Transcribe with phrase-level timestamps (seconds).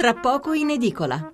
[0.00, 1.30] tra poco in edicola.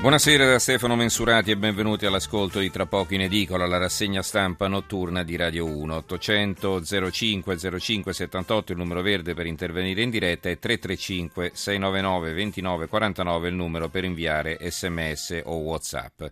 [0.00, 4.66] Buonasera da Stefano Mensurati e benvenuti all'ascolto di Tra poco in edicola, la rassegna stampa
[4.66, 5.94] notturna di Radio 1.
[5.96, 12.86] 800 05 05 78 il numero verde per intervenire in diretta e 335 699 29
[12.88, 16.22] 49 il numero per inviare sms o whatsapp.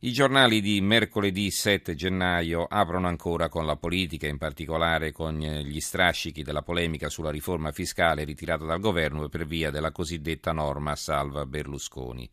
[0.00, 5.80] I giornali di mercoledì 7 gennaio aprono ancora con la politica, in particolare con gli
[5.80, 11.46] strascichi della polemica sulla riforma fiscale ritirata dal governo per via della cosiddetta norma salva
[11.46, 12.30] Berlusconi.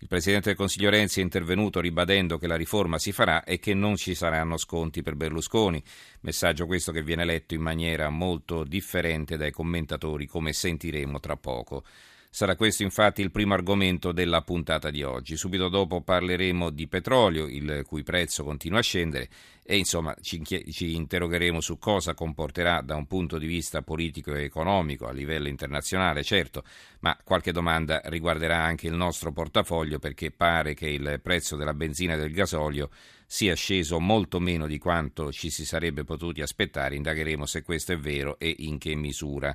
[0.00, 3.74] Il Presidente del Consiglio Renzi è intervenuto ribadendo che la riforma si farà e che
[3.74, 5.80] non ci saranno sconti per Berlusconi.
[6.22, 11.84] Messaggio questo che viene letto in maniera molto differente dai commentatori, come sentiremo tra poco.
[12.30, 15.36] Sarà questo infatti il primo argomento della puntata di oggi.
[15.36, 19.28] Subito dopo parleremo di petrolio, il cui prezzo continua a scendere
[19.64, 24.44] e insomma ci, ci, interrogheremo su cosa comporterà da un punto di vista politico e
[24.44, 26.64] economico a livello internazionale, certo,
[27.00, 32.14] ma qualche domanda riguarderà anche il nostro portafoglio perché pare che il prezzo della benzina
[32.14, 32.90] e del gasolio
[33.26, 36.94] sia sceso molto meno di quanto ci si sarebbe potuti aspettare.
[36.94, 39.54] Indagheremo se questo è vero e in che misura.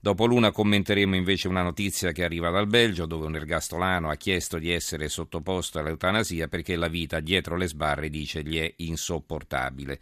[0.00, 4.58] Dopo l'una commenteremo invece una notizia che arriva dal Belgio, dove un ergastolano ha chiesto
[4.58, 9.98] di essere sottoposto all'eutanasia perché la vita dietro le sbarre, dice, gli è insopportabile.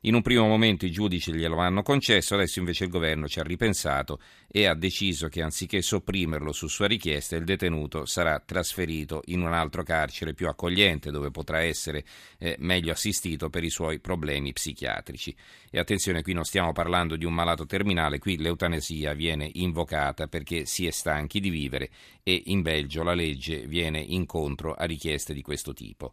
[0.00, 3.42] In un primo momento i giudici glielo hanno concesso, adesso invece il governo ci ha
[3.42, 9.40] ripensato e ha deciso che anziché sopprimerlo su sua richiesta, il detenuto sarà trasferito in
[9.40, 12.04] un altro carcere più accogliente dove potrà essere
[12.38, 15.34] eh, meglio assistito per i suoi problemi psichiatrici.
[15.70, 20.66] E attenzione, qui non stiamo parlando di un malato terminale, qui l'eutanasia viene invocata perché
[20.66, 21.90] si è stanchi di vivere
[22.22, 26.12] e in Belgio la legge viene incontro a richieste di questo tipo.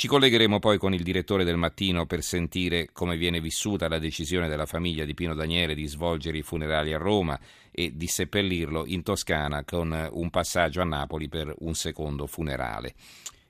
[0.00, 4.48] Ci collegheremo poi con il direttore del mattino per sentire come viene vissuta la decisione
[4.48, 7.38] della famiglia di Pino Daniele di svolgere i funerali a Roma
[7.70, 12.94] e di seppellirlo in Toscana con un passaggio a Napoli per un secondo funerale.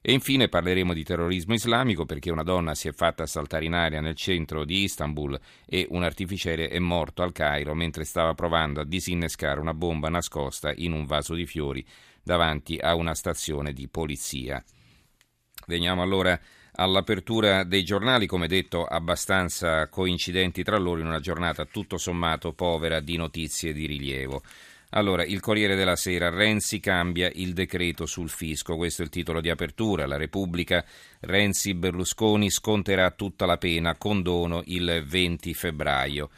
[0.01, 4.01] E infine parleremo di terrorismo islamico perché una donna si è fatta saltare in aria
[4.01, 8.85] nel centro di Istanbul e un artificiere è morto al Cairo mentre stava provando a
[8.85, 11.87] disinnescare una bomba nascosta in un vaso di fiori
[12.25, 14.61] davanti a una stazione di polizia.
[15.67, 16.39] Veniamo allora
[16.73, 23.01] all'apertura dei giornali, come detto abbastanza coincidenti tra loro in una giornata tutto sommato povera
[23.01, 24.43] di notizie di rilievo.
[24.93, 29.41] Allora, il Corriere della Sera, Renzi cambia il decreto sul fisco, questo è il titolo
[29.41, 30.85] di apertura, la Repubblica,
[31.21, 36.31] Renzi Berlusconi sconterà tutta la pena, condono il 20 febbraio.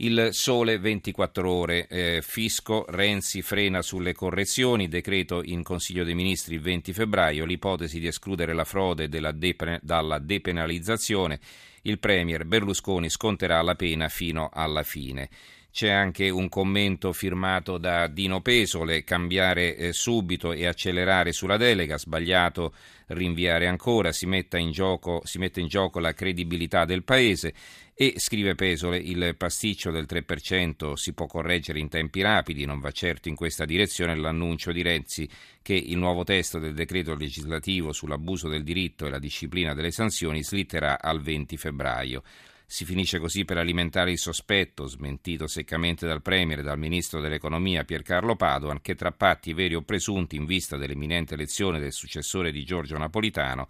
[0.00, 6.54] Il sole 24 ore, eh, fisco, Renzi frena sulle correzioni, decreto in Consiglio dei Ministri
[6.54, 11.40] il 20 febbraio, l'ipotesi di escludere la frode depen- dalla depenalizzazione,
[11.82, 15.28] il Premier Berlusconi sconterà la pena fino alla fine.
[15.70, 21.98] C'è anche un commento firmato da Dino Pesole, cambiare eh, subito e accelerare sulla delega,
[21.98, 22.74] sbagliato
[23.08, 24.26] rinviare ancora, si,
[24.70, 27.54] gioco, si mette in gioco la credibilità del Paese
[27.94, 32.92] e, scrive Pesole, il pasticcio del 3% si può correggere in tempi rapidi, non va
[32.92, 35.28] certo in questa direzione l'annuncio di Renzi
[35.60, 40.44] che il nuovo testo del decreto legislativo sull'abuso del diritto e la disciplina delle sanzioni
[40.44, 42.22] slitterà al 20 febbraio.
[42.70, 47.82] Si finisce così per alimentare il sospetto, smentito seccamente dal Premier e dal Ministro dell'Economia
[47.82, 52.64] Piercarlo Padoan, che tra patti veri o presunti in vista dell'imminente elezione del successore di
[52.64, 53.68] Giorgio Napolitano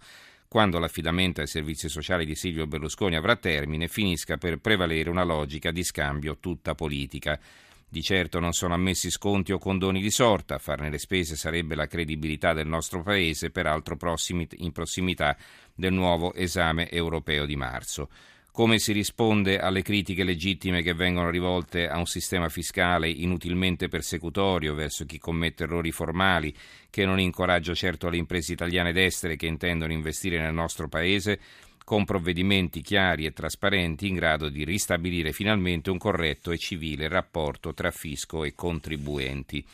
[0.49, 5.71] quando l'affidamento ai servizi sociali di Silvio Berlusconi avrà termine, finisca per prevalere una logica
[5.71, 7.39] di scambio tutta politica.
[7.87, 11.73] Di certo non sono ammessi sconti o condoni di sorta, a farne le spese sarebbe
[11.73, 13.97] la credibilità del nostro Paese, peraltro
[14.57, 15.37] in prossimità
[15.73, 18.09] del nuovo esame europeo di marzo
[18.59, 24.73] come si risponde alle critiche legittime che vengono rivolte a un sistema fiscale inutilmente persecutorio
[24.73, 26.53] verso chi commette errori formali,
[26.89, 31.39] che non incoraggia certo le imprese italiane ed estere che intendono investire nel nostro Paese,
[31.85, 37.73] con provvedimenti chiari e trasparenti in grado di ristabilire finalmente un corretto e civile rapporto
[37.73, 39.65] tra fisco e contribuenti.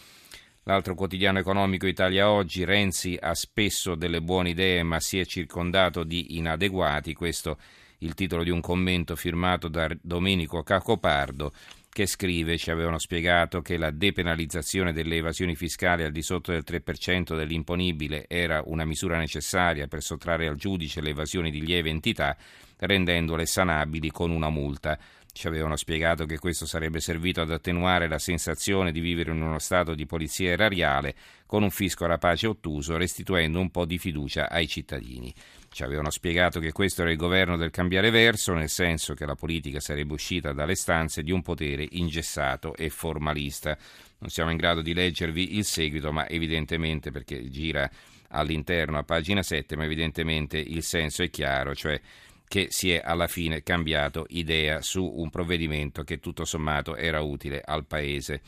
[0.65, 6.03] L'altro quotidiano economico Italia Oggi, Renzi ha spesso delle buone idee ma si è circondato
[6.03, 7.57] di inadeguati, questo
[7.99, 11.51] il titolo di un commento firmato da Domenico Cacopardo
[11.95, 16.65] che scrive, ci avevano spiegato che la depenalizzazione delle evasioni fiscali al di sotto del
[16.67, 22.35] 3% dell'imponibile era una misura necessaria per sottrarre al giudice le evasioni di lieve entità,
[22.79, 24.99] rendendole sanabili con una multa.
[25.31, 29.59] Ci avevano spiegato che questo sarebbe servito ad attenuare la sensazione di vivere in uno
[29.59, 31.15] stato di polizia erariale
[31.45, 35.33] con un fisco rapace e ottuso, restituendo un po' di fiducia ai cittadini.
[35.75, 39.35] Ci avevano spiegato che questo era il governo del cambiare verso, nel senso che la
[39.35, 43.77] politica sarebbe uscita dalle stanze di un potere ingessato e formalista.
[44.19, 47.91] Non siamo in grado di leggervi il seguito, ma evidentemente perché gira
[48.29, 51.99] all'interno a pagina 7, ma evidentemente il senso è chiaro, cioè
[52.47, 57.61] che si è alla fine cambiato idea su un provvedimento che tutto sommato era utile
[57.61, 58.41] al Paese.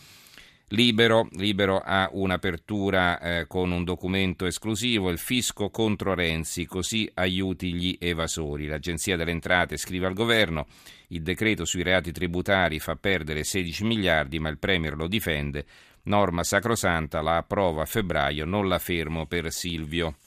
[0.72, 7.74] Libero, Libero ha un'apertura eh, con un documento esclusivo, il fisco contro Renzi, così aiuti
[7.74, 8.68] gli evasori.
[8.68, 10.68] L'Agenzia delle Entrate scrive al governo,
[11.10, 15.66] il decreto sui reati tributari fa perdere 16 miliardi, ma il Premier lo difende,
[16.04, 20.18] norma sacrosanta, la approva a febbraio, non la fermo per Silvio.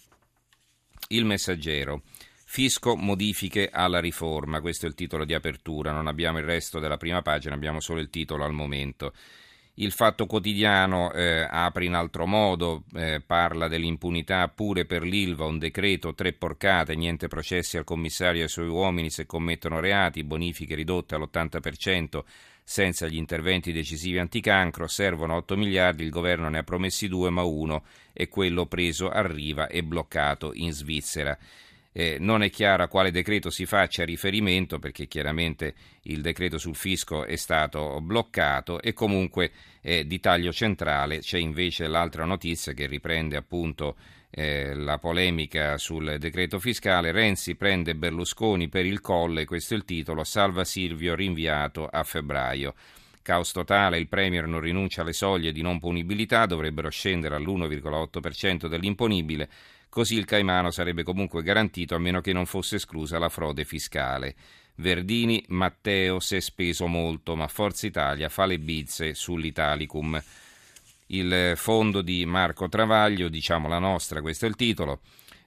[1.08, 2.00] Il messaggero.
[2.46, 6.96] Fisco modifiche alla riforma, questo è il titolo di apertura, non abbiamo il resto della
[6.96, 9.12] prima pagina, abbiamo solo il titolo al momento.
[9.80, 15.58] Il Fatto Quotidiano eh, apre in altro modo, eh, parla dell'impunità pure per l'Ilva, un
[15.58, 20.74] decreto, tre porcate, niente processi al commissario e ai suoi uomini se commettono reati, bonifiche
[20.74, 22.22] ridotte all'80%,
[22.62, 27.42] senza gli interventi decisivi anticancro, servono 8 miliardi, il governo ne ha promessi due, ma
[27.42, 31.38] uno è quello preso arriva e bloccato in Svizzera.
[31.92, 36.76] Eh, non è chiaro a quale decreto si faccia riferimento perché chiaramente il decreto sul
[36.76, 39.50] fisco è stato bloccato e comunque
[39.80, 43.96] eh, di taglio centrale c'è invece l'altra notizia che riprende appunto
[44.30, 47.10] eh, la polemica sul decreto fiscale.
[47.10, 52.74] Renzi prende Berlusconi per il colle, questo è il titolo, salva Silvio rinviato a febbraio.
[53.22, 59.48] Caos totale, il Premier non rinuncia alle soglie di non punibilità, dovrebbero scendere all'1,8% dell'imponibile
[59.90, 64.36] Così il Caimano sarebbe comunque garantito a meno che non fosse esclusa la frode fiscale.
[64.76, 70.22] Verdini, Matteo si è speso molto, ma Forza Italia fa le bizze sull'Italicum.
[71.06, 75.00] Il fondo di Marco Travaglio, diciamo la nostra, questo è il titolo.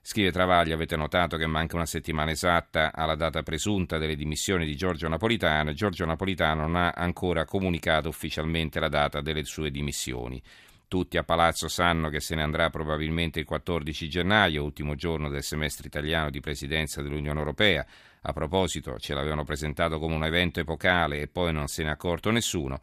[0.05, 4.75] Scrive Travaglio, avete notato che manca una settimana esatta alla data presunta delle dimissioni di
[4.75, 5.71] Giorgio Napolitano.
[5.71, 10.43] Giorgio Napolitano non ha ancora comunicato ufficialmente la data delle sue dimissioni.
[10.89, 15.41] Tutti a Palazzo sanno che se ne andrà probabilmente il 14 gennaio, ultimo giorno del
[15.41, 17.85] semestre italiano di presidenza dell'Unione Europea.
[18.23, 21.91] A proposito, ce l'avevano presentato come un evento epocale e poi non se ne è
[21.93, 22.81] accorto nessuno.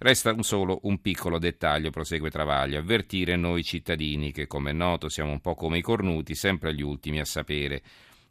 [0.00, 5.08] Resta un solo un piccolo dettaglio, prosegue Travaglio, avvertire noi cittadini che, come è noto,
[5.08, 7.82] siamo un po' come i cornuti, sempre gli ultimi a sapere.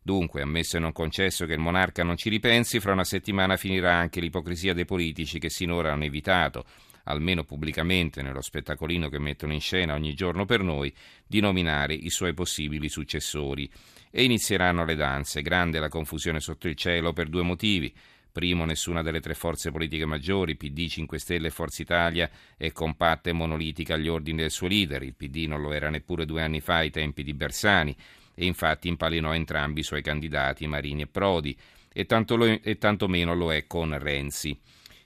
[0.01, 3.93] Dunque, ammesso e non concesso che il monarca non ci ripensi, fra una settimana finirà
[3.95, 6.63] anche l'ipocrisia dei politici che sinora hanno evitato
[7.07, 10.93] almeno pubblicamente nello spettacolino che mettono in scena ogni giorno per noi,
[11.25, 13.69] di nominare i suoi possibili successori.
[14.09, 17.93] E inizieranno le danze, grande la confusione sotto il cielo per due motivi.
[18.37, 23.31] Primo, nessuna delle tre forze politiche maggiori, PD, 5 Stelle e Forza Italia, è compatta
[23.31, 25.01] e monolitica agli ordini del suo leader.
[25.01, 27.95] Il PD non lo era neppure due anni fa ai tempi di Bersani
[28.35, 31.57] e infatti impalinò entrambi i suoi candidati, Marini e Prodi,
[31.91, 34.55] e tanto, lo, e tanto meno lo è con Renzi.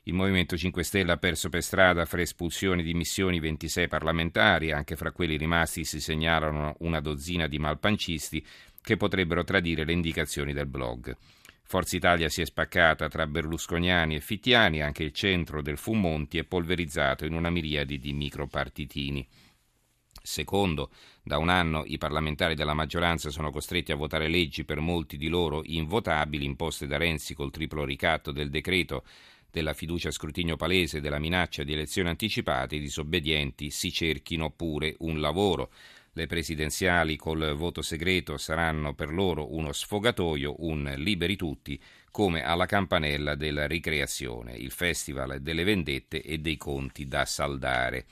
[0.03, 4.97] Il Movimento 5 Stelle ha perso per strada fra espulsioni di missioni 26 parlamentari, anche
[4.97, 8.45] fra quelli rimasti si segnalano una dozzina di malpancisti
[8.81, 11.15] che potrebbero tradire le indicazioni del blog.
[11.71, 16.43] Forza Italia si è spaccata tra berlusconiani e fittiani, anche il centro del Fumonti è
[16.43, 19.25] polverizzato in una miriade di micropartitini.
[20.21, 20.91] Secondo,
[21.23, 25.29] da un anno i parlamentari della maggioranza sono costretti a votare leggi per molti di
[25.29, 29.05] loro invotabili, imposte da Renzi col triplo ricatto del decreto
[29.49, 34.97] della fiducia a scrutinio palese della minaccia di elezioni anticipate, i disobbedienti si cerchino pure
[34.99, 35.71] un lavoro.
[36.13, 42.65] Le presidenziali col voto segreto saranno per loro uno sfogatoio, un liberi tutti, come alla
[42.65, 48.07] campanella della ricreazione, il festival delle vendette e dei conti da saldare.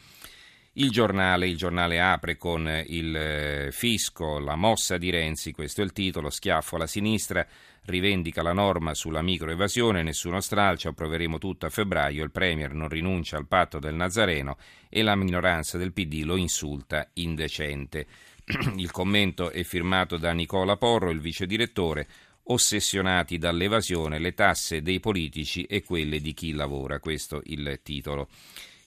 [0.80, 5.84] Il giornale, il giornale apre con il eh, fisco, la mossa di Renzi, questo è
[5.84, 7.46] il titolo, schiaffo alla sinistra,
[7.88, 13.36] rivendica la norma sulla microevasione, nessuno stralcio, approveremo tutto a febbraio, il Premier non rinuncia
[13.36, 14.56] al patto del Nazareno
[14.88, 18.08] e la minoranza del PD lo insulta indecente.
[18.78, 22.08] Il commento è firmato da Nicola Porro, il vice direttore,
[22.44, 28.30] ossessionati dall'evasione, le tasse dei politici e quelle di chi lavora, questo il titolo.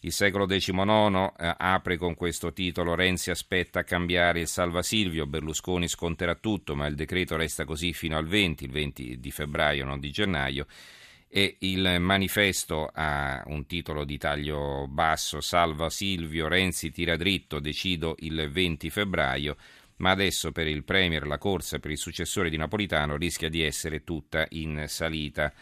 [0.05, 5.29] Il secolo XIX eh, apre con questo titolo Renzi aspetta a cambiare il Salva Silvio,
[5.29, 9.85] Berlusconi sconterà tutto, ma il decreto resta così fino al 20, il 20 di febbraio,
[9.85, 10.67] non di gennaio.
[11.29, 18.17] E il manifesto ha un titolo di taglio basso, Salva Silvio, Renzi tira dritto, decido
[18.19, 19.57] il 20 febbraio,
[19.99, 24.03] ma adesso per il Premier la corsa per il successore di Napolitano rischia di essere
[24.03, 25.53] tutta in salita.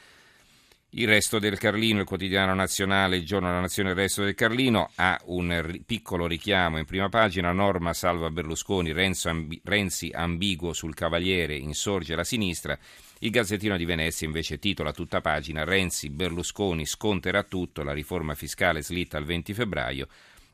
[0.95, 4.91] Il resto del Carlino, il quotidiano nazionale, il giorno della nazione, il resto del Carlino,
[4.97, 12.17] ha un piccolo richiamo in prima pagina, norma salva Berlusconi, Renzi ambiguo sul Cavaliere, insorge
[12.17, 12.77] la sinistra.
[13.21, 18.83] Il Gazzettino di Venezia invece titola tutta pagina Renzi, Berlusconi sconterà tutto, la riforma fiscale
[18.83, 20.09] slitta al 20 febbraio,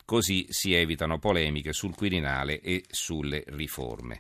[0.04, 4.14] così si evitano polemiche sul Quirinale e sulle riforme.